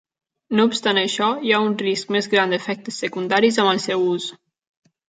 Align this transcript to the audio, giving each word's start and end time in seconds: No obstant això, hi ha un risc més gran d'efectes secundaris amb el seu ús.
No 0.59 0.63
obstant 0.69 0.99
això, 1.01 1.27
hi 1.49 1.53
ha 1.53 1.61
un 1.67 1.77
risc 1.83 2.15
més 2.17 2.31
gran 2.35 2.57
d'efectes 2.57 2.99
secundaris 3.05 3.63
amb 3.67 3.75
el 3.77 3.87
seu 3.89 4.11
ús. 4.17 4.33